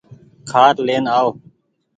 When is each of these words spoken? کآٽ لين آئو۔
کآٽ 0.49 0.75
لين 0.87 1.03
آئو۔ 1.15 1.29